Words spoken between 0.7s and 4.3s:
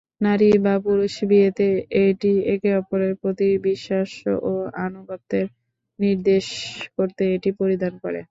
পুরুষ বিয়েতে এটি একে অপরের প্রতি বিশ্বাস